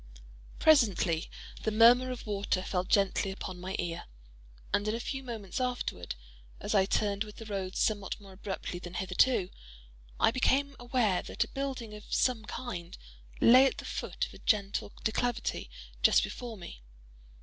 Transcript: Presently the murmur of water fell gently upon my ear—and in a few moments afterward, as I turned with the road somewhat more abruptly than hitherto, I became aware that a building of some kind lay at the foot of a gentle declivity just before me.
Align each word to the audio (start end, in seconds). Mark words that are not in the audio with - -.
Presently 0.57 1.29
the 1.61 1.69
murmur 1.69 2.09
of 2.09 2.25
water 2.25 2.63
fell 2.63 2.83
gently 2.83 3.29
upon 3.29 3.59
my 3.59 3.75
ear—and 3.77 4.87
in 4.87 4.95
a 4.95 4.99
few 4.99 5.21
moments 5.21 5.61
afterward, 5.61 6.15
as 6.59 6.73
I 6.73 6.87
turned 6.87 7.23
with 7.23 7.35
the 7.35 7.45
road 7.45 7.75
somewhat 7.75 8.19
more 8.19 8.31
abruptly 8.31 8.79
than 8.79 8.95
hitherto, 8.95 9.51
I 10.19 10.31
became 10.31 10.75
aware 10.79 11.21
that 11.21 11.43
a 11.43 11.47
building 11.49 11.93
of 11.93 12.05
some 12.11 12.45
kind 12.45 12.97
lay 13.39 13.67
at 13.67 13.77
the 13.77 13.85
foot 13.85 14.25
of 14.25 14.33
a 14.33 14.39
gentle 14.39 14.91
declivity 15.03 15.69
just 16.01 16.23
before 16.23 16.57
me. 16.57 16.81